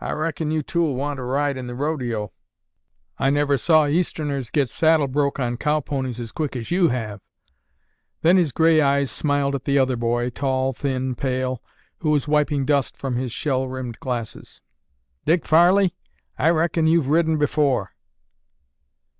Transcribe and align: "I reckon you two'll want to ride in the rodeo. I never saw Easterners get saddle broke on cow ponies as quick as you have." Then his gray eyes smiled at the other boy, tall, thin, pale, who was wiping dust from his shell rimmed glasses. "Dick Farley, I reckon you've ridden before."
"I 0.00 0.10
reckon 0.10 0.50
you 0.50 0.64
two'll 0.64 0.96
want 0.96 1.18
to 1.18 1.22
ride 1.22 1.56
in 1.56 1.68
the 1.68 1.76
rodeo. 1.76 2.32
I 3.16 3.30
never 3.30 3.56
saw 3.56 3.86
Easterners 3.86 4.50
get 4.50 4.68
saddle 4.68 5.06
broke 5.06 5.38
on 5.38 5.56
cow 5.56 5.78
ponies 5.78 6.18
as 6.18 6.32
quick 6.32 6.56
as 6.56 6.72
you 6.72 6.88
have." 6.88 7.20
Then 8.22 8.36
his 8.36 8.50
gray 8.50 8.80
eyes 8.80 9.12
smiled 9.12 9.54
at 9.54 9.66
the 9.66 9.78
other 9.78 9.94
boy, 9.96 10.30
tall, 10.30 10.72
thin, 10.72 11.14
pale, 11.14 11.62
who 11.98 12.10
was 12.10 12.26
wiping 12.26 12.66
dust 12.66 12.96
from 12.96 13.14
his 13.14 13.30
shell 13.30 13.68
rimmed 13.68 14.00
glasses. 14.00 14.60
"Dick 15.24 15.44
Farley, 15.46 15.94
I 16.36 16.50
reckon 16.50 16.88
you've 16.88 17.06
ridden 17.08 17.38
before." 17.38 17.94